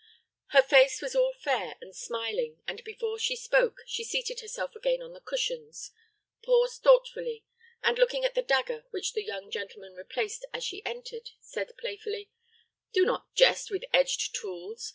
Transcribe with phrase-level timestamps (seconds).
[0.47, 4.99] Her face was all fair and smiling, and before she spoke, she seated herself again
[4.99, 5.91] on the cushions,
[6.43, 7.45] paused thoughtfully,
[7.83, 12.31] and, looking at the dagger which the young gentleman replaced as she entered, said playfully,
[12.91, 14.89] "Do not jest with edged tools.